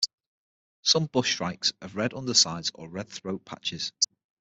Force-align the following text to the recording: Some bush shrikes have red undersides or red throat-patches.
Some 0.81 1.05
bush 1.05 1.35
shrikes 1.35 1.73
have 1.79 1.95
red 1.95 2.15
undersides 2.15 2.71
or 2.73 2.89
red 2.89 3.07
throat-patches. 3.07 3.93